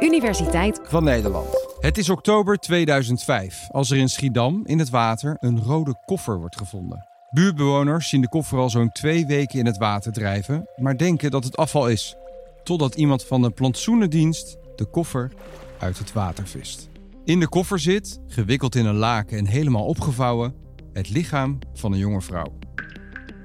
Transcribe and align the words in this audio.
Universiteit 0.00 0.80
van 0.82 1.04
Nederland. 1.04 1.46
Het 1.80 1.98
is 1.98 2.08
oktober 2.08 2.56
2005 2.56 3.68
als 3.70 3.90
er 3.90 3.96
in 3.96 4.08
Schiedam 4.08 4.62
in 4.64 4.78
het 4.78 4.90
water 4.90 5.36
een 5.40 5.62
rode 5.62 5.94
koffer 6.04 6.38
wordt 6.38 6.56
gevonden. 6.56 7.08
Buurtbewoners 7.30 8.08
zien 8.08 8.20
de 8.20 8.28
koffer 8.28 8.58
al 8.58 8.70
zo'n 8.70 8.92
twee 8.92 9.26
weken 9.26 9.58
in 9.58 9.66
het 9.66 9.76
water 9.76 10.12
drijven, 10.12 10.68
maar 10.76 10.96
denken 10.96 11.30
dat 11.30 11.44
het 11.44 11.56
afval 11.56 11.88
is. 11.88 12.16
Totdat 12.62 12.94
iemand 12.94 13.24
van 13.24 13.42
de 13.42 13.50
plantsoenendienst 13.50 14.56
de 14.76 14.84
koffer 14.84 15.32
uit 15.78 15.98
het 15.98 16.12
water 16.12 16.46
vist. 16.46 16.88
In 17.24 17.40
de 17.40 17.48
koffer 17.48 17.78
zit, 17.78 18.20
gewikkeld 18.26 18.74
in 18.74 18.86
een 18.86 18.96
laken 18.96 19.38
en 19.38 19.46
helemaal 19.46 19.84
opgevouwen, 19.84 20.54
het 20.92 21.10
lichaam 21.10 21.58
van 21.74 21.92
een 21.92 21.98
jonge 21.98 22.22
vrouw. 22.22 22.58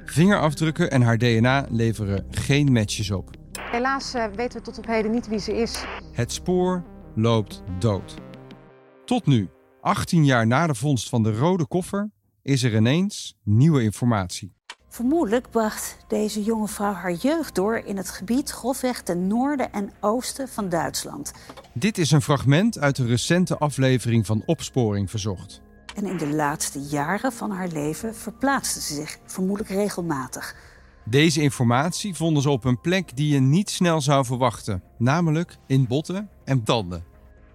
Vingerafdrukken 0.05 0.91
en 0.91 1.01
haar 1.01 1.17
DNA 1.17 1.65
leveren 1.70 2.25
geen 2.29 2.71
matches 2.71 3.11
op. 3.11 3.41
Helaas 3.73 4.15
uh, 4.15 4.25
weten 4.35 4.59
we 4.59 4.65
tot 4.65 4.77
op 4.77 4.85
heden 4.85 5.11
niet 5.11 5.27
wie 5.27 5.39
ze 5.39 5.57
is. 5.57 5.83
Het 6.11 6.31
spoor 6.31 6.83
loopt 7.15 7.63
dood. 7.79 8.13
Tot 9.05 9.25
nu, 9.25 9.49
18 9.81 10.25
jaar 10.25 10.48
na 10.48 10.67
de 10.67 10.75
vondst 10.75 11.09
van 11.09 11.23
de 11.23 11.38
rode 11.38 11.67
koffer, 11.67 12.09
is 12.41 12.63
er 12.63 12.75
ineens 12.75 13.38
nieuwe 13.43 13.84
informatie. 13.84 14.53
Vermoedelijk 14.89 15.49
bracht 15.49 15.98
deze 16.07 16.43
jonge 16.43 16.67
vrouw 16.67 16.93
haar 16.93 17.13
jeugd 17.13 17.55
door 17.55 17.77
in 17.77 17.98
het 17.98 18.09
gebied 18.09 18.49
grofweg 18.49 19.01
ten 19.01 19.27
noorden 19.27 19.71
en 19.71 19.91
oosten 19.99 20.48
van 20.48 20.70
Duitsland. 20.70 21.31
Dit 21.73 21.98
is 21.98 22.12
een 22.12 22.21
fragment 22.21 22.79
uit 22.79 22.95
de 22.95 23.05
recente 23.05 23.57
aflevering 23.57 24.26
van 24.26 24.43
Opsporing 24.45 25.09
Verzocht. 25.09 25.62
En 25.95 26.05
in 26.05 26.17
de 26.17 26.27
laatste 26.27 26.79
jaren 26.79 27.31
van 27.31 27.51
haar 27.51 27.67
leven 27.67 28.15
verplaatste 28.15 28.81
ze 28.81 28.93
zich 28.93 29.17
vermoedelijk 29.26 29.70
regelmatig. 29.70 30.55
Deze 31.05 31.41
informatie 31.41 32.16
vonden 32.16 32.43
ze 32.43 32.49
op 32.49 32.63
een 32.63 32.81
plek 32.81 33.16
die 33.16 33.34
je 33.34 33.39
niet 33.39 33.70
snel 33.70 34.02
zou 34.02 34.25
verwachten, 34.25 34.84
namelijk 34.98 35.57
in 35.67 35.88
botten 35.88 36.29
en 36.45 36.63
tanden. 36.63 37.03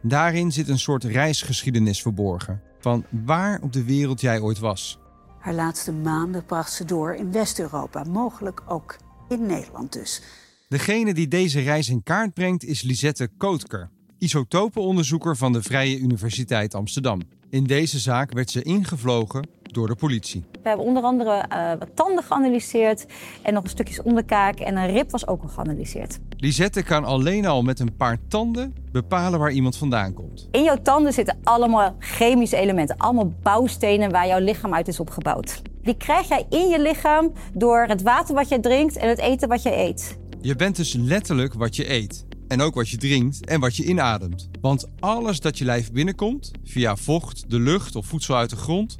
Daarin 0.02 0.52
zit 0.52 0.68
een 0.68 0.78
soort 0.78 1.04
reisgeschiedenis 1.04 2.02
verborgen 2.02 2.62
van 2.80 3.04
waar 3.24 3.60
op 3.62 3.72
de 3.72 3.84
wereld 3.84 4.20
jij 4.20 4.40
ooit 4.40 4.58
was. 4.58 4.98
Haar 5.38 5.54
laatste 5.54 5.92
maanden 5.92 6.44
bracht 6.44 6.72
ze 6.72 6.84
door 6.84 7.14
in 7.14 7.32
West-Europa, 7.32 8.04
mogelijk 8.04 8.62
ook 8.66 8.96
in 9.28 9.46
Nederland 9.46 9.92
dus. 9.92 10.22
Degene 10.68 11.14
die 11.14 11.28
deze 11.28 11.60
reis 11.60 11.88
in 11.88 12.02
kaart 12.02 12.34
brengt 12.34 12.64
is 12.64 12.82
Lisette 12.82 13.28
Kootker, 13.36 13.90
isotopenonderzoeker 14.18 15.36
van 15.36 15.52
de 15.52 15.62
Vrije 15.62 15.98
Universiteit 15.98 16.74
Amsterdam. 16.74 17.20
In 17.50 17.64
deze 17.64 17.98
zaak 17.98 18.32
werd 18.32 18.50
ze 18.50 18.62
ingevlogen 18.62 19.48
door 19.72 19.86
de 19.86 19.94
politie. 19.94 20.44
We 20.52 20.68
hebben 20.68 20.86
onder 20.86 21.02
andere 21.02 21.44
uh, 21.52 21.70
wat 21.78 21.88
tanden 21.94 22.24
geanalyseerd 22.24 23.06
en 23.42 23.54
nog 23.54 23.62
een 23.62 23.70
stukjes 23.70 24.02
onderkaak 24.02 24.58
en 24.58 24.76
een 24.76 24.90
rib 24.90 25.10
was 25.10 25.26
ook 25.26 25.42
al 25.42 25.48
geanalyseerd. 25.48 26.18
Lisette 26.36 26.82
kan 26.82 27.04
alleen 27.04 27.46
al 27.46 27.62
met 27.62 27.80
een 27.80 27.96
paar 27.96 28.18
tanden 28.28 28.74
bepalen 28.92 29.38
waar 29.38 29.52
iemand 29.52 29.76
vandaan 29.76 30.14
komt. 30.14 30.48
In 30.50 30.62
jouw 30.62 30.82
tanden 30.82 31.12
zitten 31.12 31.38
allemaal 31.42 31.96
chemische 31.98 32.56
elementen, 32.56 32.96
allemaal 32.96 33.32
bouwstenen 33.42 34.10
waar 34.10 34.26
jouw 34.26 34.40
lichaam 34.40 34.74
uit 34.74 34.88
is 34.88 35.00
opgebouwd. 35.00 35.62
Die 35.82 35.96
krijg 35.96 36.28
jij 36.28 36.46
in 36.48 36.68
je 36.68 36.80
lichaam 36.80 37.32
door 37.54 37.84
het 37.88 38.02
water 38.02 38.34
wat 38.34 38.48
je 38.48 38.60
drinkt 38.60 38.96
en 38.96 39.08
het 39.08 39.18
eten 39.18 39.48
wat 39.48 39.62
je 39.62 39.76
eet. 39.76 40.18
Je 40.40 40.56
bent 40.56 40.76
dus 40.76 40.92
letterlijk 40.92 41.54
wat 41.54 41.76
je 41.76 41.90
eet. 41.90 42.26
En 42.48 42.60
ook 42.60 42.74
wat 42.74 42.88
je 42.88 42.96
drinkt 42.96 43.46
en 43.46 43.60
wat 43.60 43.76
je 43.76 43.84
inademt. 43.84 44.48
Want 44.60 44.86
alles 45.00 45.40
dat 45.40 45.58
je 45.58 45.64
lijf 45.64 45.92
binnenkomt, 45.92 46.50
via 46.64 46.96
vocht, 46.96 47.50
de 47.50 47.60
lucht 47.60 47.96
of 47.96 48.06
voedsel 48.06 48.36
uit 48.36 48.50
de 48.50 48.56
grond, 48.56 48.96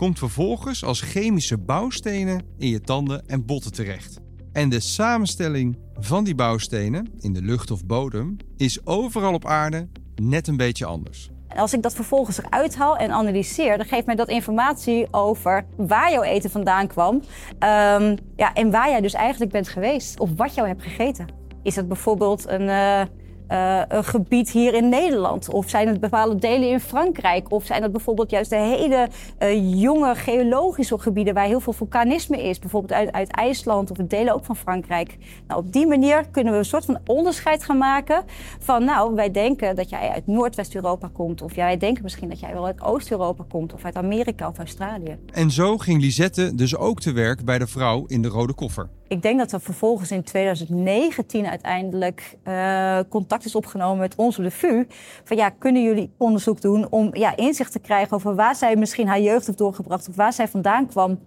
komt 0.00 0.18
vervolgens 0.18 0.84
als 0.84 1.00
chemische 1.00 1.58
bouwstenen 1.58 2.42
in 2.58 2.68
je 2.68 2.80
tanden 2.80 3.26
en 3.26 3.46
botten 3.46 3.72
terecht. 3.72 4.20
En 4.52 4.68
de 4.68 4.80
samenstelling 4.80 5.78
van 5.94 6.24
die 6.24 6.34
bouwstenen 6.34 7.12
in 7.18 7.32
de 7.32 7.42
lucht 7.42 7.70
of 7.70 7.86
bodem 7.86 8.36
is 8.56 8.86
overal 8.86 9.34
op 9.34 9.46
aarde 9.46 9.88
net 10.14 10.48
een 10.48 10.56
beetje 10.56 10.84
anders. 10.84 11.30
Als 11.56 11.72
ik 11.72 11.82
dat 11.82 11.94
vervolgens 11.94 12.38
eruit 12.38 12.76
haal 12.76 12.96
en 12.96 13.10
analyseer, 13.10 13.76
dan 13.76 13.86
geeft 13.86 14.06
mij 14.06 14.14
dat 14.14 14.28
informatie 14.28 15.06
over 15.10 15.66
waar 15.76 16.12
jouw 16.12 16.22
eten 16.22 16.50
vandaan 16.50 16.86
kwam. 16.86 17.14
Um, 17.14 18.16
ja, 18.36 18.54
en 18.54 18.70
waar 18.70 18.88
jij 18.88 19.00
dus 19.00 19.14
eigenlijk 19.14 19.52
bent 19.52 19.68
geweest 19.68 20.20
of 20.20 20.30
wat 20.36 20.54
jou 20.54 20.68
hebt 20.68 20.82
gegeten. 20.82 21.26
Is 21.62 21.76
het 21.76 21.88
bijvoorbeeld 21.88 22.48
een, 22.48 22.62
uh, 22.62 23.02
uh, 23.50 23.82
een 23.88 24.04
gebied 24.04 24.50
hier 24.50 24.74
in 24.74 24.88
Nederland? 24.88 25.52
Of 25.52 25.68
zijn 25.68 25.88
het 25.88 26.00
bepaalde 26.00 26.36
delen 26.36 26.68
in 26.68 26.80
Frankrijk? 26.80 27.52
Of 27.52 27.64
zijn 27.64 27.82
het 27.82 27.92
bijvoorbeeld 27.92 28.30
juist 28.30 28.50
de 28.50 28.56
hele 28.56 29.08
uh, 29.42 29.80
jonge 29.80 30.14
geologische 30.14 30.98
gebieden 30.98 31.34
waar 31.34 31.46
heel 31.46 31.60
veel 31.60 31.72
vulkanisme 31.72 32.42
is? 32.42 32.58
Bijvoorbeeld 32.58 32.92
uit, 32.92 33.12
uit 33.12 33.30
IJsland 33.30 33.90
of 33.90 33.96
delen 33.96 34.34
ook 34.34 34.44
van 34.44 34.56
Frankrijk. 34.56 35.16
Nou, 35.46 35.60
op 35.60 35.72
die 35.72 35.86
manier 35.86 36.28
kunnen 36.30 36.52
we 36.52 36.58
een 36.58 36.64
soort 36.64 36.84
van 36.84 36.98
onderscheid 37.06 37.64
gaan 37.64 37.78
maken 37.78 38.24
van 38.58 38.84
nou, 38.84 39.14
wij 39.14 39.30
denken 39.30 39.76
dat 39.76 39.90
jij 39.90 40.10
uit 40.10 40.26
Noordwest-Europa 40.26 41.10
komt. 41.12 41.42
Of 41.42 41.54
wij 41.54 41.76
denken 41.76 42.02
misschien 42.02 42.28
dat 42.28 42.40
jij 42.40 42.52
wel 42.52 42.66
uit 42.66 42.82
Oost-Europa 42.82 43.44
komt 43.48 43.72
of 43.72 43.84
uit 43.84 43.96
Amerika 43.96 44.48
of 44.48 44.58
Australië. 44.58 45.18
En 45.32 45.50
zo 45.50 45.78
ging 45.78 46.00
Lisette 46.00 46.54
dus 46.54 46.76
ook 46.76 47.00
te 47.00 47.12
werk 47.12 47.44
bij 47.44 47.58
de 47.58 47.66
vrouw 47.66 48.04
in 48.06 48.22
de 48.22 48.28
rode 48.28 48.54
koffer. 48.54 48.88
Ik 49.10 49.22
denk 49.22 49.38
dat 49.38 49.52
er 49.52 49.60
vervolgens 49.60 50.10
in 50.10 50.22
2019 50.22 51.46
uiteindelijk 51.46 52.36
uh, 52.44 52.98
contact 53.08 53.44
is 53.44 53.54
opgenomen 53.54 53.98
met 53.98 54.14
ons 54.14 54.36
de 54.36 54.50
VU. 54.50 54.86
Van 55.24 55.36
ja, 55.36 55.48
kunnen 55.48 55.82
jullie 55.82 56.12
onderzoek 56.16 56.60
doen 56.60 56.90
om 56.90 57.14
ja, 57.16 57.36
inzicht 57.36 57.72
te 57.72 57.78
krijgen 57.78 58.16
over 58.16 58.34
waar 58.34 58.54
zij 58.54 58.76
misschien 58.76 59.08
haar 59.08 59.20
jeugd 59.20 59.46
heeft 59.46 59.58
doorgebracht 59.58 60.08
of 60.08 60.16
waar 60.16 60.32
zij 60.32 60.48
vandaan 60.48 60.86
kwam. 60.86 61.18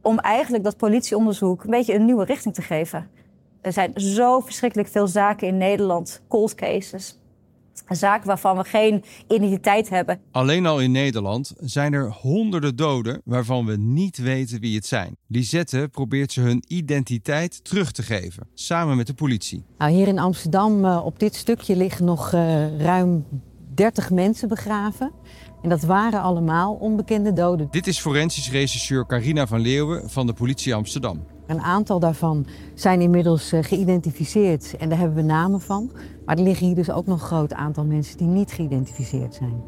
Om 0.00 0.18
eigenlijk 0.18 0.64
dat 0.64 0.76
politieonderzoek 0.76 1.64
een 1.64 1.70
beetje 1.70 1.94
een 1.94 2.04
nieuwe 2.04 2.24
richting 2.24 2.54
te 2.54 2.62
geven. 2.62 3.10
Er 3.60 3.72
zijn 3.72 3.92
zo 3.94 4.40
verschrikkelijk 4.40 4.88
veel 4.88 5.06
zaken 5.06 5.48
in 5.48 5.58
Nederland, 5.58 6.22
cold 6.28 6.54
cases, 6.54 7.21
zaken 7.88 8.26
waarvan 8.26 8.56
we 8.56 8.64
geen 8.64 9.04
identiteit 9.28 9.88
hebben. 9.88 10.20
Alleen 10.30 10.66
al 10.66 10.80
in 10.80 10.90
Nederland 10.90 11.52
zijn 11.58 11.92
er 11.92 12.10
honderden 12.10 12.76
doden 12.76 13.20
waarvan 13.24 13.66
we 13.66 13.76
niet 13.76 14.18
weten 14.18 14.60
wie 14.60 14.76
het 14.76 14.86
zijn. 14.86 15.16
Lisette 15.26 15.88
probeert 15.90 16.32
ze 16.32 16.40
hun 16.40 16.64
identiteit 16.66 17.64
terug 17.64 17.92
te 17.92 18.02
geven, 18.02 18.46
samen 18.54 18.96
met 18.96 19.06
de 19.06 19.14
politie. 19.14 19.64
Nou, 19.78 19.92
hier 19.92 20.08
in 20.08 20.18
Amsterdam, 20.18 20.84
uh, 20.84 21.04
op 21.04 21.18
dit 21.18 21.34
stukje, 21.34 21.76
liggen 21.76 22.04
nog 22.04 22.32
uh, 22.32 22.78
ruim 22.78 23.24
30 23.74 24.10
mensen 24.10 24.48
begraven. 24.48 25.12
En 25.62 25.68
dat 25.68 25.82
waren 25.82 26.20
allemaal 26.20 26.74
onbekende 26.74 27.32
doden. 27.32 27.68
Dit 27.70 27.86
is 27.86 27.98
forensisch 27.98 28.50
rechercheur 28.50 29.06
Carina 29.06 29.46
van 29.46 29.60
Leeuwen 29.60 30.10
van 30.10 30.26
de 30.26 30.32
politie 30.32 30.74
Amsterdam. 30.74 31.24
Een 31.52 31.60
aantal 31.60 31.98
daarvan 31.98 32.46
zijn 32.74 33.00
inmiddels 33.00 33.52
uh, 33.52 33.62
geïdentificeerd 33.62 34.76
en 34.78 34.88
daar 34.88 34.98
hebben 34.98 35.16
we 35.16 35.22
namen 35.22 35.60
van. 35.60 35.90
Maar 36.24 36.36
er 36.36 36.42
liggen 36.42 36.66
hier 36.66 36.74
dus 36.74 36.90
ook 36.90 37.06
nog 37.06 37.20
een 37.20 37.26
groot 37.26 37.52
aantal 37.52 37.84
mensen 37.84 38.18
die 38.18 38.26
niet 38.26 38.52
geïdentificeerd 38.52 39.34
zijn. 39.34 39.62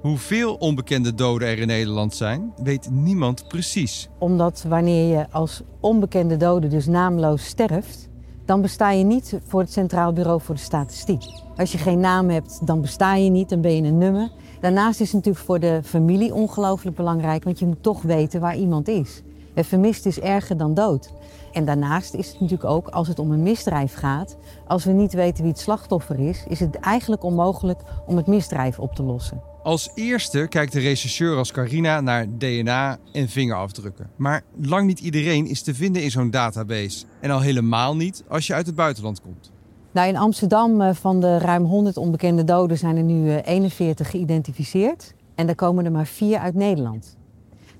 Hoeveel 0.00 0.54
onbekende 0.54 1.14
doden 1.14 1.48
er 1.48 1.58
in 1.58 1.66
Nederland 1.66 2.14
zijn, 2.14 2.52
weet 2.62 2.90
niemand 2.90 3.48
precies. 3.48 4.08
Omdat 4.18 4.64
wanneer 4.68 5.18
je 5.18 5.30
als 5.30 5.62
onbekende 5.80 6.36
dode 6.36 6.68
dus 6.68 6.86
naamloos 6.86 7.44
sterft, 7.44 8.08
dan 8.44 8.60
besta 8.60 8.90
je 8.90 9.04
niet 9.04 9.40
voor 9.46 9.60
het 9.60 9.72
Centraal 9.72 10.12
Bureau 10.12 10.40
voor 10.40 10.54
de 10.54 10.60
Statistiek. 10.60 11.22
Als 11.56 11.72
je 11.72 11.78
geen 11.78 12.00
naam 12.00 12.28
hebt, 12.28 12.66
dan 12.66 12.80
besta 12.80 13.14
je 13.14 13.30
niet, 13.30 13.48
dan 13.48 13.60
ben 13.60 13.76
je 13.76 13.82
een 13.82 13.98
nummer. 13.98 14.30
Daarnaast 14.60 15.00
is 15.00 15.06
het 15.06 15.16
natuurlijk 15.16 15.44
voor 15.44 15.60
de 15.60 15.80
familie 15.84 16.34
ongelooflijk 16.34 16.96
belangrijk, 16.96 17.44
want 17.44 17.58
je 17.58 17.66
moet 17.66 17.82
toch 17.82 18.02
weten 18.02 18.40
waar 18.40 18.56
iemand 18.56 18.88
is. 18.88 19.22
Vermist 19.54 20.06
is 20.06 20.20
erger 20.20 20.56
dan 20.56 20.74
dood. 20.74 21.12
En 21.52 21.64
daarnaast 21.64 22.14
is 22.14 22.26
het 22.26 22.40
natuurlijk 22.40 22.70
ook, 22.70 22.88
als 22.88 23.08
het 23.08 23.18
om 23.18 23.30
een 23.30 23.42
misdrijf 23.42 23.94
gaat, 23.94 24.36
als 24.66 24.84
we 24.84 24.92
niet 24.92 25.12
weten 25.12 25.42
wie 25.42 25.52
het 25.52 25.60
slachtoffer 25.60 26.18
is, 26.18 26.44
is 26.48 26.60
het 26.60 26.74
eigenlijk 26.76 27.22
onmogelijk 27.22 27.80
om 28.06 28.16
het 28.16 28.26
misdrijf 28.26 28.78
op 28.78 28.94
te 28.94 29.02
lossen. 29.02 29.42
Als 29.62 29.90
eerste 29.94 30.46
kijkt 30.48 30.72
de 30.72 30.80
rechercheur 30.80 31.36
als 31.36 31.52
Carina 31.52 32.00
naar 32.00 32.26
DNA 32.38 32.98
en 33.12 33.28
vingerafdrukken. 33.28 34.10
Maar 34.16 34.42
lang 34.60 34.86
niet 34.86 35.00
iedereen 35.00 35.46
is 35.46 35.62
te 35.62 35.74
vinden 35.74 36.02
in 36.02 36.10
zo'n 36.10 36.30
database. 36.30 37.04
En 37.20 37.30
al 37.30 37.40
helemaal 37.40 37.96
niet 37.96 38.24
als 38.28 38.46
je 38.46 38.54
uit 38.54 38.66
het 38.66 38.74
buitenland 38.74 39.20
komt. 39.20 39.50
Nou, 39.92 40.08
in 40.08 40.16
Amsterdam 40.16 40.80
eh, 40.80 40.94
van 40.94 41.20
de 41.20 41.38
ruim 41.38 41.64
100 41.64 41.96
onbekende 41.96 42.44
doden 42.44 42.78
zijn 42.78 42.96
er 42.96 43.02
nu 43.02 43.36
41 43.36 44.06
eh, 44.06 44.12
geïdentificeerd. 44.12 45.14
En 45.34 45.48
er 45.48 45.54
komen 45.54 45.84
er 45.84 45.92
maar 45.92 46.06
vier 46.06 46.38
uit 46.38 46.54
Nederland. 46.54 47.16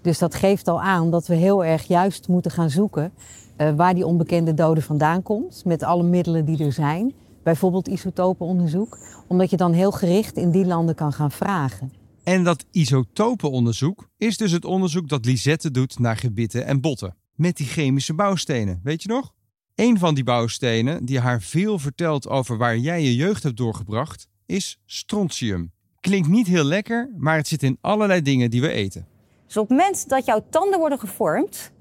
Dus 0.02 0.18
dat 0.18 0.34
geeft 0.34 0.68
al 0.68 0.80
aan 0.80 1.10
dat 1.10 1.26
we 1.26 1.34
heel 1.34 1.64
erg 1.64 1.86
juist 1.86 2.28
moeten 2.28 2.50
gaan 2.50 2.70
zoeken 2.70 3.12
uh, 3.60 3.70
waar 3.76 3.94
die 3.94 4.06
onbekende 4.06 4.54
dode 4.54 4.82
vandaan 4.82 5.22
komt. 5.22 5.64
Met 5.64 5.82
alle 5.82 6.02
middelen 6.02 6.44
die 6.44 6.64
er 6.64 6.72
zijn. 6.72 7.14
Bijvoorbeeld 7.42 7.88
isotopenonderzoek. 7.88 8.98
Omdat 9.28 9.50
je 9.50 9.56
dan 9.56 9.72
heel 9.72 9.90
gericht 9.90 10.36
in 10.36 10.50
die 10.50 10.66
landen 10.66 10.94
kan 10.94 11.12
gaan 11.12 11.30
vragen. 11.30 11.92
En 12.24 12.44
dat 12.44 12.64
isotopenonderzoek 12.70 14.08
is 14.16 14.36
dus 14.36 14.52
het 14.52 14.64
onderzoek 14.64 15.08
dat 15.08 15.24
Lisette 15.24 15.70
doet 15.70 15.98
naar 15.98 16.16
gebitten 16.16 16.66
en 16.66 16.80
botten. 16.80 17.16
Met 17.34 17.56
die 17.56 17.66
chemische 17.66 18.14
bouwstenen, 18.14 18.80
weet 18.82 19.02
je 19.02 19.08
nog? 19.08 19.32
Een 19.74 19.98
van 19.98 20.14
die 20.14 20.24
bouwstenen 20.24 21.04
die 21.04 21.20
haar 21.20 21.40
veel 21.42 21.78
vertelt 21.78 22.28
over 22.28 22.56
waar 22.56 22.78
jij 22.78 23.02
je 23.02 23.14
jeugd 23.14 23.42
hebt 23.42 23.56
doorgebracht, 23.56 24.26
is 24.46 24.78
strontium. 24.86 25.72
Klinkt 26.00 26.28
niet 26.28 26.46
heel 26.46 26.64
lekker, 26.64 27.10
maar 27.16 27.36
het 27.36 27.48
zit 27.48 27.62
in 27.62 27.78
allerlei 27.80 28.22
dingen 28.22 28.50
die 28.50 28.60
we 28.60 28.68
eten. 28.68 29.06
Dus 29.50 29.58
op 29.58 29.68
het 29.68 29.78
moment 29.78 30.08
dat 30.08 30.24
jouw 30.24 30.44
tanden 30.50 30.78
worden 30.78 30.98
gevormd, 30.98 31.72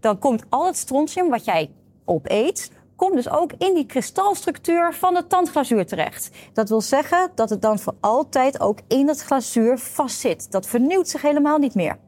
dan 0.00 0.18
komt 0.18 0.44
al 0.48 0.66
het 0.66 0.76
strontium 0.76 1.28
wat 1.28 1.44
jij 1.44 1.70
opeet, 2.04 2.70
komt 2.96 3.14
dus 3.14 3.28
ook 3.28 3.52
in 3.58 3.74
die 3.74 3.86
kristalstructuur 3.86 4.94
van 4.94 5.14
de 5.14 5.26
tandglazuur 5.26 5.86
terecht. 5.86 6.30
Dat 6.52 6.68
wil 6.68 6.80
zeggen 6.80 7.30
dat 7.34 7.50
het 7.50 7.62
dan 7.62 7.78
voor 7.78 7.94
altijd 8.00 8.60
ook 8.60 8.78
in 8.86 9.08
het 9.08 9.20
glazuur 9.20 9.78
vastzit. 9.78 10.50
Dat 10.50 10.66
vernieuwt 10.66 11.08
zich 11.08 11.22
helemaal 11.22 11.58
niet 11.58 11.74
meer. 11.74 11.98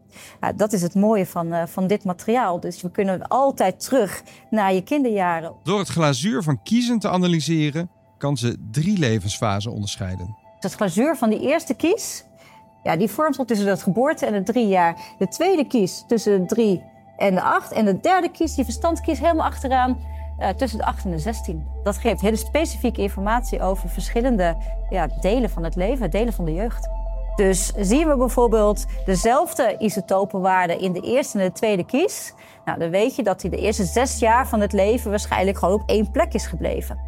Nou, 0.40 0.56
dat 0.56 0.72
is 0.72 0.82
het 0.82 0.94
mooie 0.94 1.26
van, 1.26 1.46
uh, 1.46 1.66
van 1.66 1.86
dit 1.86 2.04
materiaal. 2.04 2.60
Dus 2.60 2.82
we 2.82 2.90
kunnen 2.90 3.28
altijd 3.28 3.84
terug 3.84 4.22
naar 4.50 4.72
je 4.74 4.82
kinderjaren. 4.82 5.54
Door 5.62 5.78
het 5.78 5.88
glazuur 5.88 6.42
van 6.42 6.62
kiezen 6.62 6.98
te 6.98 7.08
analyseren, 7.08 7.90
kan 8.18 8.36
ze 8.36 8.56
drie 8.70 8.98
levensfasen 8.98 9.72
onderscheiden. 9.72 10.36
Het 10.60 10.72
glazuur 10.72 11.16
van 11.16 11.30
die 11.30 11.40
eerste 11.40 11.74
kies, 11.74 12.24
ja, 12.82 12.96
die 12.96 13.10
vormt 13.10 13.34
zich 13.34 13.44
tussen 13.44 13.66
de 13.66 13.76
geboorte 13.76 14.26
en 14.26 14.32
de 14.32 14.42
drie 14.42 14.68
jaar. 14.68 14.96
De 15.18 15.28
tweede 15.28 15.66
kies 15.66 16.04
tussen 16.06 16.40
de 16.40 16.46
drie 16.46 16.84
en 17.16 17.34
de 17.34 17.42
acht. 17.42 17.72
En 17.72 17.84
de 17.84 18.00
derde 18.00 18.30
kies, 18.30 18.54
die 18.54 18.64
verstandkies, 18.64 19.18
helemaal 19.18 19.46
achteraan 19.46 19.98
uh, 20.40 20.48
tussen 20.48 20.78
de 20.78 20.84
8 20.84 21.04
en 21.04 21.10
de 21.10 21.18
16. 21.18 21.66
Dat 21.82 21.96
geeft 21.96 22.20
hele 22.20 22.36
specifieke 22.36 23.02
informatie 23.02 23.62
over 23.62 23.88
verschillende 23.88 24.56
ja, 24.90 25.08
delen 25.20 25.50
van 25.50 25.64
het 25.64 25.76
leven, 25.76 26.10
delen 26.10 26.32
van 26.32 26.44
de 26.44 26.52
jeugd. 26.52 26.88
Dus 27.36 27.72
zien 27.76 28.08
we 28.08 28.16
bijvoorbeeld 28.16 28.84
dezelfde 29.04 29.76
isotopenwaarde 29.78 30.76
in 30.76 30.92
de 30.92 31.00
eerste 31.00 31.38
en 31.38 31.44
de 31.44 31.52
tweede 31.52 31.84
kies, 31.84 32.34
nou, 32.64 32.78
dan 32.78 32.90
weet 32.90 33.16
je 33.16 33.22
dat 33.22 33.42
hij 33.42 33.50
de 33.50 33.56
eerste 33.56 33.84
zes 33.84 34.18
jaar 34.18 34.48
van 34.48 34.60
het 34.60 34.72
leven 34.72 35.10
waarschijnlijk 35.10 35.58
gewoon 35.58 35.74
op 35.74 35.88
één 35.88 36.10
plek 36.10 36.34
is 36.34 36.46
gebleven. 36.46 36.98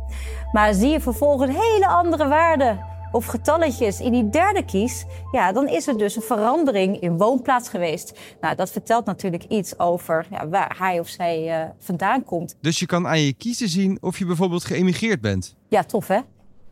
Maar 0.52 0.74
zie 0.74 0.90
je 0.90 1.00
vervolgens 1.00 1.56
hele 1.56 1.86
andere 1.86 2.28
waarden 2.28 2.91
of 3.12 3.26
getalletjes 3.26 4.00
in 4.00 4.12
die 4.12 4.28
derde 4.28 4.64
kies, 4.64 5.04
ja, 5.32 5.52
dan 5.52 5.68
is 5.68 5.86
er 5.86 5.98
dus 5.98 6.16
een 6.16 6.22
verandering 6.22 7.00
in 7.00 7.16
woonplaats 7.16 7.68
geweest. 7.68 8.18
Nou, 8.40 8.56
dat 8.56 8.70
vertelt 8.70 9.04
natuurlijk 9.04 9.44
iets 9.48 9.78
over 9.78 10.26
ja, 10.30 10.48
waar 10.48 10.74
hij 10.78 11.00
of 11.00 11.08
zij 11.08 11.62
uh, 11.62 11.70
vandaan 11.78 12.24
komt. 12.24 12.56
Dus 12.60 12.78
je 12.78 12.86
kan 12.86 13.06
aan 13.06 13.20
je 13.20 13.32
kiezen 13.32 13.68
zien 13.68 13.98
of 14.00 14.18
je 14.18 14.26
bijvoorbeeld 14.26 14.64
geëmigreerd 14.64 15.20
bent. 15.20 15.56
Ja, 15.68 15.82
tof 15.82 16.08
hè? 16.08 16.20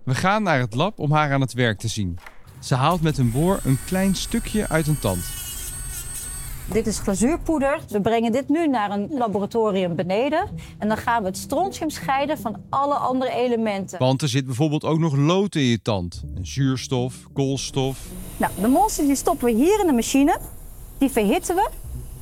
We 0.05 0.15
gaan 0.15 0.43
naar 0.43 0.59
het 0.59 0.75
lab 0.75 0.99
om 0.99 1.13
haar 1.13 1.33
aan 1.33 1.41
het 1.41 1.53
werk 1.53 1.79
te 1.79 1.89
zien. 1.89 2.19
Ze 2.61 2.75
haalt 2.75 3.03
met 3.03 3.19
een 3.19 3.31
boor 3.31 3.61
een 3.65 3.79
klein 3.87 4.15
stukje 4.15 4.69
uit 4.69 4.87
een 4.87 4.99
tand. 4.99 5.40
Dit 6.73 6.87
is 6.87 6.99
glazuurpoeder. 6.99 7.81
We 7.89 8.01
brengen 8.01 8.33
dit 8.33 8.49
nu 8.49 8.69
naar 8.69 8.91
een 8.91 9.09
laboratorium 9.11 9.97
beneden. 9.97 10.49
En 10.79 10.89
dan 10.89 10.97
gaan 10.97 11.23
we 11.23 11.29
het 11.29 11.37
strontium 11.37 11.91
scheiden 11.91 12.39
van 12.39 12.57
alle 12.69 12.95
andere 12.95 13.31
elementen. 13.31 13.99
Want 13.99 14.23
er 14.23 14.29
zit 14.29 14.47
bijvoorbeeld 14.47 14.85
ook 14.85 14.99
nog 14.99 15.17
lood 15.17 15.55
in 15.55 15.63
je 15.63 15.83
tand. 15.83 16.23
En 16.37 16.47
zuurstof, 16.47 17.15
koolstof. 17.33 17.99
Nou, 18.37 18.53
de 18.61 18.69
monsters 18.69 19.07
die 19.07 19.17
stoppen 19.17 19.47
we 19.47 19.53
hier 19.53 19.81
in 19.81 19.87
de 19.87 19.93
machine. 19.93 20.39
Die 20.99 21.11
verhitten 21.11 21.55
we. 21.55 21.69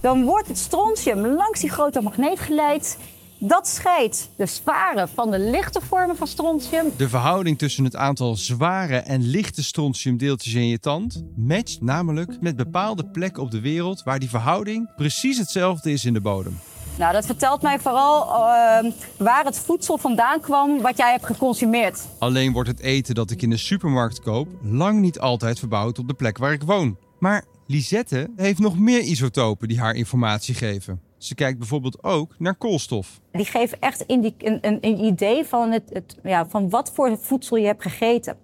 Dan 0.00 0.24
wordt 0.24 0.48
het 0.48 0.58
strontium 0.58 1.26
langs 1.26 1.60
die 1.60 1.70
grote 1.70 2.00
magneet 2.00 2.40
geleid. 2.40 2.98
Dat 3.40 3.68
scheidt 3.68 4.28
de 4.36 4.46
zware 4.46 5.08
van 5.14 5.30
de 5.30 5.38
lichte 5.38 5.80
vormen 5.80 6.16
van 6.16 6.26
strontium. 6.26 6.92
De 6.96 7.08
verhouding 7.08 7.58
tussen 7.58 7.84
het 7.84 7.96
aantal 7.96 8.36
zware 8.36 8.96
en 8.96 9.20
lichte 9.22 9.64
strontiumdeeltjes 9.64 10.54
in 10.54 10.66
je 10.66 10.78
tand 10.78 11.24
matcht 11.36 11.80
namelijk 11.80 12.40
met 12.40 12.56
bepaalde 12.56 13.06
plekken 13.06 13.42
op 13.42 13.50
de 13.50 13.60
wereld 13.60 14.02
waar 14.02 14.18
die 14.18 14.28
verhouding 14.28 14.94
precies 14.96 15.38
hetzelfde 15.38 15.92
is 15.92 16.04
in 16.04 16.12
de 16.12 16.20
bodem. 16.20 16.58
Nou, 16.98 17.12
dat 17.12 17.26
vertelt 17.26 17.62
mij 17.62 17.78
vooral 17.78 18.22
uh, 18.22 18.92
waar 19.18 19.44
het 19.44 19.58
voedsel 19.58 19.98
vandaan 19.98 20.40
kwam 20.40 20.80
wat 20.80 20.96
jij 20.96 21.10
hebt 21.10 21.26
geconsumeerd. 21.26 22.06
Alleen 22.18 22.52
wordt 22.52 22.68
het 22.68 22.80
eten 22.80 23.14
dat 23.14 23.30
ik 23.30 23.42
in 23.42 23.50
de 23.50 23.56
supermarkt 23.56 24.20
koop 24.20 24.48
lang 24.62 25.00
niet 25.00 25.18
altijd 25.18 25.58
verbouwd 25.58 25.98
op 25.98 26.08
de 26.08 26.14
plek 26.14 26.38
waar 26.38 26.52
ik 26.52 26.62
woon. 26.62 26.96
Maar 27.18 27.44
Lisette 27.66 28.30
heeft 28.36 28.58
nog 28.58 28.78
meer 28.78 29.00
isotopen 29.00 29.68
die 29.68 29.80
haar 29.80 29.94
informatie 29.94 30.54
geven. 30.54 31.07
Ze 31.18 31.34
kijkt 31.34 31.58
bijvoorbeeld 31.58 32.04
ook 32.04 32.34
naar 32.38 32.54
koolstof. 32.54 33.20
Die 33.30 33.44
geven 33.44 33.80
echt 33.80 34.04
een, 34.06 34.34
een, 34.38 34.78
een 34.80 35.04
idee 35.04 35.44
van, 35.44 35.70
het, 35.70 35.90
het, 35.92 36.16
ja, 36.22 36.46
van 36.46 36.70
wat 36.70 36.92
voor 36.92 37.18
voedsel 37.18 37.56
je 37.56 37.66
hebt 37.66 37.82
gegeten. 37.82 38.36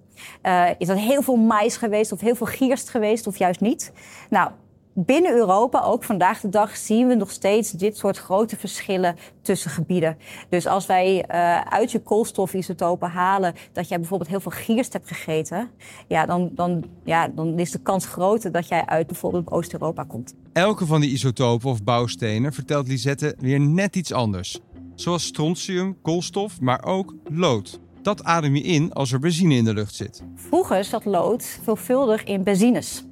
Uh, 0.42 0.68
is 0.78 0.86
dat 0.86 0.98
heel 0.98 1.22
veel 1.22 1.36
mais 1.36 1.76
geweest 1.76 2.12
of 2.12 2.20
heel 2.20 2.34
veel 2.34 2.46
gierst 2.46 2.88
geweest 2.88 3.26
of 3.26 3.38
juist 3.38 3.60
niet? 3.60 3.92
Nou, 4.30 4.50
binnen 4.94 5.32
Europa, 5.32 5.82
ook 5.82 6.04
vandaag 6.04 6.40
de 6.40 6.48
dag, 6.48 6.76
zien 6.76 7.08
we 7.08 7.14
nog 7.14 7.30
steeds 7.30 7.70
dit 7.70 7.96
soort 7.96 8.18
grote 8.18 8.56
verschillen 8.56 9.16
tussen 9.42 9.70
gebieden. 9.70 10.16
Dus 10.48 10.66
als 10.66 10.86
wij 10.86 11.16
uh, 11.30 11.60
uit 11.60 11.92
je 11.92 12.02
koolstofisotopen 12.02 13.10
halen 13.10 13.54
dat 13.72 13.88
jij 13.88 13.98
bijvoorbeeld 13.98 14.30
heel 14.30 14.40
veel 14.40 14.52
gierst 14.52 14.92
hebt 14.92 15.08
gegeten, 15.08 15.70
ja, 16.08 16.26
dan, 16.26 16.50
dan, 16.52 16.84
ja, 17.04 17.28
dan 17.28 17.58
is 17.58 17.70
de 17.70 17.82
kans 17.82 18.06
groter 18.06 18.52
dat 18.52 18.68
jij 18.68 18.86
uit 18.86 19.06
bijvoorbeeld 19.06 19.50
Oost-Europa 19.50 20.04
komt. 20.04 20.34
Elke 20.52 20.86
van 20.86 21.00
die 21.00 21.10
isotopen 21.10 21.70
of 21.70 21.84
bouwstenen 21.84 22.52
vertelt 22.52 22.88
Lisette 22.88 23.34
weer 23.38 23.60
net 23.60 23.96
iets 23.96 24.12
anders. 24.12 24.60
Zoals 24.94 25.24
strontium, 25.24 26.00
koolstof, 26.02 26.60
maar 26.60 26.84
ook 26.84 27.14
lood. 27.24 27.80
Dat 28.02 28.24
adem 28.24 28.54
je 28.54 28.62
in 28.62 28.92
als 28.92 29.12
er 29.12 29.18
benzine 29.18 29.54
in 29.54 29.64
de 29.64 29.74
lucht 29.74 29.94
zit. 29.94 30.22
Vroeger 30.34 30.84
zat 30.84 31.04
lood 31.04 31.58
veelvuldig 31.62 32.24
in 32.24 32.42
benzines. 32.42 33.04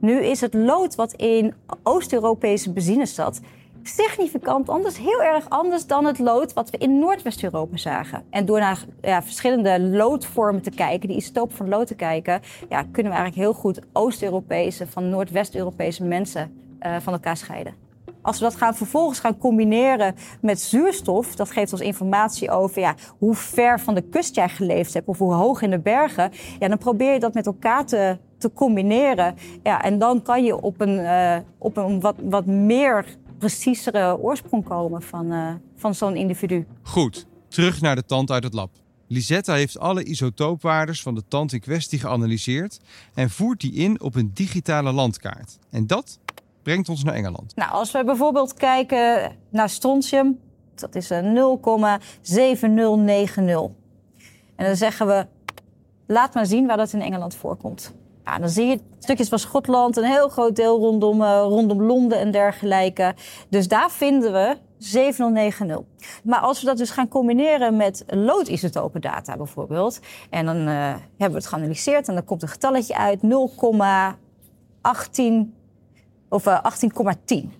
Nu 0.00 0.24
is 0.24 0.40
het 0.40 0.54
lood 0.54 0.94
wat 0.94 1.12
in 1.12 1.54
Oost-Europese 1.82 2.72
benzines 2.72 3.14
zat 3.14 3.40
significant 3.82 4.68
anders, 4.68 4.98
heel 4.98 5.22
erg 5.22 5.48
anders 5.48 5.86
dan 5.86 6.04
het 6.04 6.18
lood 6.18 6.52
wat 6.52 6.70
we 6.70 6.78
in 6.78 6.98
Noordwest-Europa 6.98 7.76
zagen. 7.76 8.24
En 8.30 8.44
door 8.44 8.58
naar 8.58 8.84
ja, 9.00 9.22
verschillende 9.22 9.80
loodvormen 9.80 10.62
te 10.62 10.70
kijken, 10.70 11.08
die 11.08 11.16
isotopen 11.16 11.56
van 11.56 11.68
lood 11.68 11.86
te 11.86 11.94
kijken, 11.94 12.40
ja, 12.68 12.82
kunnen 12.82 13.12
we 13.12 13.18
eigenlijk 13.18 13.34
heel 13.34 13.60
goed 13.60 13.80
Oost-Europese 13.92 14.86
van 14.86 15.08
Noordwest-Europese 15.08 16.04
mensen 16.04 16.52
uh, 16.82 16.96
van 17.00 17.12
elkaar 17.12 17.36
scheiden. 17.36 17.74
Als 18.22 18.38
we 18.38 18.44
dat 18.44 18.54
gaan 18.54 18.74
vervolgens 18.74 19.20
gaan 19.20 19.38
combineren 19.38 20.14
met 20.40 20.60
zuurstof, 20.60 21.34
dat 21.34 21.50
geeft 21.50 21.72
ons 21.72 21.80
informatie 21.80 22.50
over 22.50 22.80
ja, 22.80 22.94
hoe 23.18 23.34
ver 23.34 23.80
van 23.80 23.94
de 23.94 24.02
kust 24.02 24.34
jij 24.34 24.48
geleefd 24.48 24.94
hebt 24.94 25.08
of 25.08 25.18
hoe 25.18 25.32
hoog 25.32 25.62
in 25.62 25.70
de 25.70 25.78
bergen. 25.78 26.32
Ja, 26.58 26.68
dan 26.68 26.78
probeer 26.78 27.12
je 27.12 27.20
dat 27.20 27.34
met 27.34 27.46
elkaar 27.46 27.86
te, 27.86 28.18
te 28.40 28.52
combineren. 28.52 29.34
Ja, 29.62 29.82
en 29.82 29.98
dan 29.98 30.22
kan 30.22 30.44
je 30.44 30.60
op 30.60 30.80
een, 30.80 30.98
uh, 30.98 31.36
op 31.58 31.76
een 31.76 32.00
wat, 32.00 32.14
wat 32.22 32.46
meer 32.46 33.04
preciezere 33.38 34.18
oorsprong 34.18 34.64
komen 34.64 35.02
van, 35.02 35.32
uh, 35.32 35.54
van 35.76 35.94
zo'n 35.94 36.16
individu. 36.16 36.66
Goed, 36.82 37.26
terug 37.48 37.80
naar 37.80 37.94
de 37.94 38.04
tand 38.04 38.30
uit 38.30 38.44
het 38.44 38.54
lab. 38.54 38.70
Lisetta 39.06 39.54
heeft 39.54 39.78
alle 39.78 40.04
isotoopwaardes 40.04 41.02
van 41.02 41.14
de 41.14 41.22
tand 41.28 41.52
in 41.52 41.60
kwestie 41.60 41.98
geanalyseerd 41.98 42.80
en 43.14 43.30
voert 43.30 43.60
die 43.60 43.72
in 43.72 44.00
op 44.00 44.14
een 44.14 44.30
digitale 44.34 44.92
landkaart. 44.92 45.58
En 45.70 45.86
dat 45.86 46.18
brengt 46.62 46.88
ons 46.88 47.04
naar 47.04 47.14
Engeland. 47.14 47.56
Nou, 47.56 47.70
als 47.70 47.92
we 47.92 48.04
bijvoorbeeld 48.04 48.54
kijken 48.54 49.36
naar 49.48 49.68
strontium, 49.68 50.38
dat 50.74 50.94
is 50.94 51.10
een 51.10 51.34
0,7090. 51.34 51.38
En 54.56 54.66
dan 54.66 54.76
zeggen 54.76 55.06
we, 55.06 55.26
laat 56.06 56.34
maar 56.34 56.46
zien 56.46 56.66
waar 56.66 56.76
dat 56.76 56.92
in 56.92 57.00
Engeland 57.00 57.34
voorkomt. 57.34 57.92
Dan 58.38 58.48
zie 58.48 58.66
je 58.66 58.80
stukjes 58.98 59.28
van 59.28 59.38
Schotland, 59.38 59.96
een 59.96 60.04
heel 60.04 60.28
groot 60.28 60.56
deel 60.56 60.78
rondom, 60.78 61.20
uh, 61.20 61.40
rondom 61.42 61.82
Londen 61.82 62.18
en 62.18 62.30
dergelijke. 62.30 63.14
Dus 63.48 63.68
daar 63.68 63.90
vinden 63.90 64.32
we 64.32 64.56
7090. 64.78 65.78
Maar 66.24 66.40
als 66.40 66.60
we 66.60 66.66
dat 66.66 66.78
dus 66.78 66.90
gaan 66.90 67.08
combineren 67.08 67.76
met 67.76 68.04
loodisotopendata 68.06 69.36
bijvoorbeeld... 69.36 70.00
en 70.30 70.46
dan 70.46 70.56
uh, 70.56 70.74
hebben 70.94 71.00
we 71.16 71.34
het 71.34 71.46
geanalyseerd 71.46 72.08
en 72.08 72.14
dan 72.14 72.24
komt 72.24 72.42
een 72.42 72.48
getalletje 72.48 72.96
uit 72.96 73.20
0,18 73.22 73.28
of 76.28 76.46
uh, 76.46 76.64
18,10. 77.26 77.58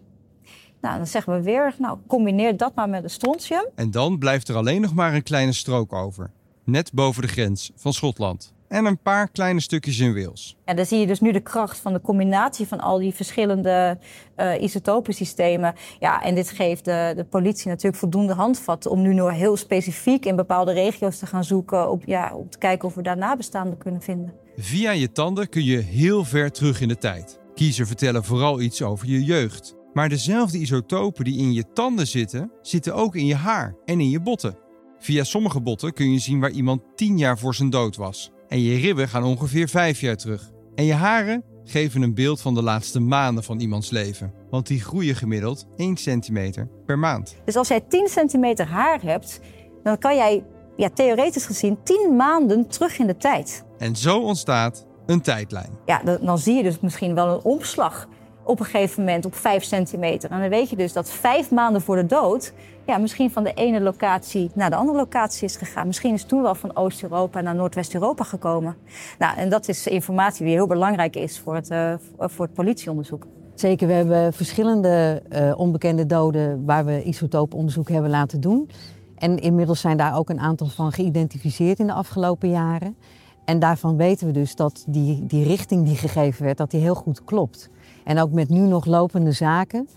Nou, 0.81 0.97
dan 0.97 1.07
zeggen 1.07 1.33
we 1.35 1.43
weer, 1.43 1.75
nou, 1.79 1.99
combineer 2.07 2.57
dat 2.57 2.75
maar 2.75 2.89
met 2.89 3.03
de 3.03 3.09
strontium. 3.09 3.67
En 3.75 3.91
dan 3.91 4.19
blijft 4.19 4.49
er 4.49 4.57
alleen 4.57 4.81
nog 4.81 4.95
maar 4.95 5.15
een 5.15 5.23
kleine 5.23 5.53
strook 5.53 5.93
over. 5.93 6.31
Net 6.65 6.93
boven 6.93 7.23
de 7.23 7.29
grens 7.29 7.71
van 7.77 7.93
Schotland. 7.93 8.53
En 8.71 8.85
een 8.85 8.99
paar 8.99 9.31
kleine 9.31 9.61
stukjes 9.61 9.99
in 9.99 10.15
Wales. 10.15 10.57
En 10.65 10.77
dan 10.77 10.87
zie 10.87 10.99
je 10.99 11.07
dus 11.07 11.21
nu 11.21 11.33
de 11.33 11.41
kracht 11.41 11.79
van 11.79 11.93
de 11.93 12.00
combinatie 12.00 12.67
van 12.67 12.81
al 12.81 12.99
die 12.99 13.15
verschillende 13.15 13.99
uh, 14.37 14.62
isotopensystemen. 14.62 15.75
Ja, 15.99 16.23
en 16.23 16.35
dit 16.35 16.50
geeft 16.50 16.85
de, 16.85 17.12
de 17.17 17.25
politie 17.25 17.69
natuurlijk 17.69 17.97
voldoende 17.97 18.33
handvatten 18.33 18.91
om 18.91 19.03
nu 19.03 19.15
nog 19.15 19.31
heel 19.31 19.57
specifiek 19.57 20.25
in 20.25 20.37
bepaalde 20.37 20.73
regio's 20.73 21.19
te 21.19 21.27
gaan 21.27 21.45
zoeken. 21.45 21.91
Op, 21.91 22.03
ja, 22.05 22.35
om 22.35 22.50
te 22.50 22.59
kijken 22.59 22.89
of 22.89 22.95
we 22.95 23.03
daar 23.03 23.17
nabestaanden 23.17 23.79
kunnen 23.79 24.03
vinden. 24.03 24.33
Via 24.57 24.91
je 24.91 25.12
tanden 25.12 25.49
kun 25.49 25.65
je 25.65 25.79
heel 25.79 26.25
ver 26.25 26.50
terug 26.50 26.81
in 26.81 26.89
de 26.89 26.99
tijd. 26.99 27.41
Kiezer 27.55 27.87
vertellen 27.87 28.25
vooral 28.25 28.61
iets 28.61 28.83
over 28.83 29.07
je 29.07 29.25
jeugd. 29.25 29.75
Maar 29.93 30.09
dezelfde 30.09 30.59
isotopen 30.59 31.25
die 31.25 31.39
in 31.39 31.53
je 31.53 31.65
tanden 31.73 32.07
zitten, 32.07 32.53
zitten 32.62 32.95
ook 32.95 33.17
in 33.17 33.27
je 33.27 33.35
haar 33.35 33.75
en 33.85 34.00
in 34.00 34.11
je 34.11 34.21
botten. 34.21 34.59
Via 34.99 35.25
sommige 35.25 35.61
botten 35.61 35.93
kun 35.93 36.12
je 36.12 36.19
zien 36.19 36.41
waar 36.41 36.50
iemand 36.50 36.83
10 36.95 37.19
jaar 37.19 37.39
voor 37.39 37.55
zijn 37.55 37.71
dood 37.71 37.97
was. 37.97 38.31
En 38.50 38.61
je 38.61 38.76
ribben 38.76 39.09
gaan 39.09 39.25
ongeveer 39.25 39.69
5 39.69 40.00
jaar 40.00 40.16
terug. 40.16 40.50
En 40.75 40.85
je 40.85 40.95
haren 40.95 41.45
geven 41.64 42.02
een 42.02 42.14
beeld 42.14 42.40
van 42.40 42.54
de 42.54 42.62
laatste 42.62 43.00
maanden 43.00 43.45
van 43.45 43.61
iemands 43.61 43.90
leven. 43.90 44.33
Want 44.50 44.66
die 44.66 44.80
groeien 44.80 45.14
gemiddeld 45.14 45.66
1 45.76 45.97
centimeter 45.97 46.69
per 46.87 46.99
maand. 46.99 47.37
Dus 47.45 47.57
als 47.57 47.69
jij 47.69 47.80
10 47.80 48.09
centimeter 48.09 48.66
haar 48.66 49.02
hebt, 49.02 49.40
dan 49.83 49.99
kan 49.99 50.16
jij 50.16 50.45
ja, 50.76 50.88
theoretisch 50.88 51.47
gezien 51.47 51.78
10 51.83 52.16
maanden 52.16 52.69
terug 52.69 52.99
in 52.99 53.07
de 53.07 53.16
tijd. 53.16 53.64
En 53.78 53.97
zo 53.97 54.21
ontstaat 54.21 54.87
een 55.07 55.21
tijdlijn. 55.21 55.78
Ja, 55.87 56.02
dan 56.21 56.38
zie 56.38 56.54
je 56.54 56.62
dus 56.62 56.80
misschien 56.80 57.14
wel 57.14 57.28
een 57.28 57.42
omslag 57.42 58.09
op 58.42 58.61
een 58.61 58.64
gegeven 58.64 59.04
moment 59.04 59.25
op 59.25 59.35
5 59.35 59.64
centimeter. 59.64 60.30
En 60.30 60.40
dan 60.40 60.49
weet 60.49 60.70
je 60.70 60.76
dus 60.76 60.92
dat 60.92 61.11
vijf 61.11 61.50
maanden 61.50 61.82
voor 61.82 61.97
de 61.97 62.06
dood 62.06 62.52
ja, 62.90 62.99
misschien 62.99 63.30
van 63.30 63.44
de 63.44 63.52
ene 63.54 63.80
locatie 63.80 64.50
naar 64.54 64.70
de 64.70 64.76
andere 64.76 64.99
locatie 64.99 65.44
is 65.44 65.56
gegaan. 65.56 65.87
Misschien 65.87 66.14
is 66.14 66.25
toen 66.25 66.42
wel 66.42 66.54
van 66.54 66.76
Oost-Europa 66.76 67.40
naar 67.40 67.54
Noordwest-Europa 67.54 68.25
gekomen. 68.25 68.76
Nou, 69.18 69.37
en 69.37 69.49
dat 69.49 69.68
is 69.68 69.87
informatie 69.87 70.44
die 70.44 70.54
heel 70.54 70.66
belangrijk 70.66 71.16
is 71.16 71.38
voor 71.38 71.54
het, 71.54 71.70
uh, 71.70 71.94
voor 72.18 72.44
het 72.44 72.54
politieonderzoek. 72.54 73.26
Zeker, 73.54 73.87
we 73.87 73.92
hebben 73.92 74.32
verschillende 74.32 75.23
uh, 75.32 75.59
onbekende 75.59 76.06
doden 76.06 76.64
waar 76.64 76.85
we 76.85 77.02
isotooponderzoek 77.02 77.88
hebben 77.88 78.11
laten 78.11 78.40
doen. 78.40 78.70
En 79.16 79.38
inmiddels 79.38 79.80
zijn 79.80 79.97
daar 79.97 80.16
ook 80.16 80.30
een 80.30 80.40
aantal 80.40 80.66
van 80.66 80.92
geïdentificeerd 80.92 81.78
in 81.78 81.87
de 81.87 81.92
afgelopen 81.92 82.50
jaren. 82.50 82.97
En 83.44 83.59
daarvan 83.59 83.97
weten 83.97 84.26
we 84.26 84.32
dus 84.32 84.54
dat 84.54 84.85
die, 84.88 85.26
die 85.26 85.44
richting 85.44 85.85
die 85.85 85.97
gegeven 85.97 86.44
werd, 86.44 86.59
dat 86.59 86.70
die 86.70 86.80
heel 86.80 86.94
goed 86.94 87.25
klopt. 87.25 87.70
En 88.04 88.21
ook 88.21 88.33
met 88.33 88.49
nu 88.49 88.61
nog 88.61 88.85
lopende 88.85 89.33
zaken, 89.33 89.88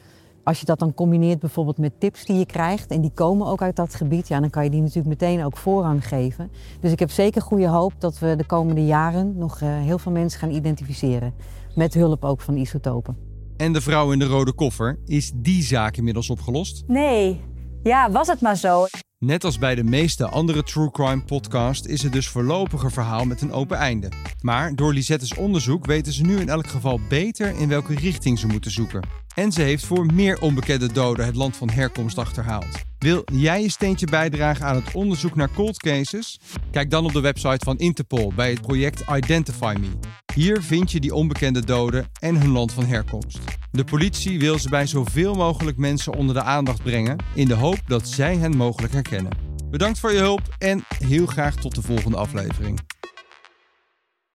als 0.44 0.60
je 0.60 0.66
dat 0.66 0.80
dan 0.80 0.94
combineert 0.94 1.40
bijvoorbeeld 1.40 1.78
met 1.78 2.00
tips 2.00 2.26
die 2.26 2.38
je 2.38 2.46
krijgt, 2.46 2.92
en 2.92 3.02
die 3.02 3.12
komen 3.14 3.48
ook 3.48 3.62
uit 3.62 3.76
dat 3.76 3.96
gebied, 3.96 4.28
ja, 4.28 4.40
dan 4.40 4.50
kan 4.50 4.64
je 4.64 4.70
die 4.70 4.82
natuurlijk 4.82 5.08
meteen 5.08 5.44
ook 5.44 5.58
voorrang 5.58 6.08
geven. 6.08 6.52
Dus 6.80 6.92
ik 6.92 7.00
heb 7.00 7.12
zeker 7.12 7.42
goede 7.42 7.68
hoop 7.68 7.94
dat 8.00 8.20
we 8.20 8.36
de 8.36 8.46
komende 8.46 8.86
jaren 8.86 9.38
nog 9.38 9.62
uh, 9.62 9.70
heel 9.70 9.98
veel 9.98 10.12
mensen 10.12 10.40
gaan 10.40 10.52
identificeren. 10.52 11.34
Met 11.76 11.94
hulp 11.94 12.24
ook 12.26 12.42
van 12.42 12.56
isotopen. 12.56 13.18
En 13.58 13.74
de 13.74 13.82
vrouw 13.82 14.12
in 14.12 14.20
de 14.20 14.26
rode 14.26 14.54
koffer, 14.54 15.00
is 15.06 15.32
die 15.36 15.64
zaak 15.64 15.98
inmiddels 15.98 16.30
opgelost? 16.30 16.84
Nee, 16.88 17.42
ja, 17.84 18.12
was 18.12 18.28
het 18.28 18.42
maar 18.42 18.58
zo. 18.58 18.86
Net 19.24 19.44
als 19.44 19.58
bij 19.58 19.76
de 19.76 19.84
meeste 19.84 20.26
andere 20.26 20.64
True 20.64 20.92
Crime 20.92 21.22
podcasts 21.22 21.88
is 21.88 22.02
het 22.02 22.14
dus 22.14 22.28
voorlopig 22.28 22.84
een 22.84 22.92
verhaal 22.92 23.26
met 23.26 23.42
een 23.42 23.52
open 23.52 23.78
einde. 23.78 24.12
Maar 24.42 24.76
door 24.76 24.94
Lisette's 24.94 25.38
onderzoek 25.38 25.86
weten 25.86 26.14
ze 26.14 26.24
nu 26.24 26.40
in 26.40 26.50
elk 26.50 26.68
geval 26.68 27.00
beter 27.10 27.60
in 27.60 27.68
welke 27.70 27.96
richting 27.96 28.40
ze 28.40 28.48
moeten 28.48 28.72
zoeken. 28.72 29.02
En 29.36 29.52
ze 29.52 29.62
heeft 29.62 29.86
voor 29.86 30.06
meer 30.14 30.42
onbekende 30.42 30.94
doden 30.94 31.26
het 31.26 31.36
land 31.36 31.58
van 31.58 31.70
herkomst 31.70 32.18
achterhaald. 32.18 32.82
Wil 32.98 33.24
jij 33.34 33.62
je 33.62 33.70
steentje 33.70 34.06
bijdragen 34.06 34.66
aan 34.66 34.76
het 34.76 34.94
onderzoek 34.94 35.36
naar 35.36 35.52
cold 35.52 35.78
cases? 35.78 36.40
Kijk 36.72 36.90
dan 36.90 37.06
op 37.06 37.14
de 37.14 37.22
website 37.22 37.66
van 37.66 37.78
Interpol 37.78 38.34
bij 38.36 38.50
het 38.50 38.62
project 38.62 39.04
Identify 39.16 39.76
Me. 39.80 39.90
Hier 40.34 40.62
vind 40.62 40.92
je 40.92 41.00
die 41.00 41.14
onbekende 41.14 41.66
doden 41.66 42.08
en 42.20 42.42
hun 42.42 42.50
land 42.50 42.74
van 42.74 42.86
herkomst. 42.86 43.40
De 43.72 43.84
politie 43.84 44.40
wil 44.40 44.60
ze 44.60 44.70
bij 44.70 44.88
zoveel 44.88 45.34
mogelijk 45.34 45.78
mensen 45.78 46.14
onder 46.14 46.36
de 46.36 46.42
aandacht 46.42 46.84
brengen 46.84 47.18
in 47.34 47.48
de 47.48 47.54
hoop 47.54 47.80
dat 47.88 48.08
zij 48.08 48.36
hen 48.36 48.58
mogelijk 48.58 48.94
herkennen. 48.94 49.38
Bedankt 49.70 50.00
voor 50.00 50.12
je 50.12 50.20
hulp 50.20 50.56
en 50.58 50.84
heel 50.98 51.26
graag 51.26 51.56
tot 51.56 51.76
de 51.76 51.82
volgende 51.82 52.18
aflevering. 52.18 52.80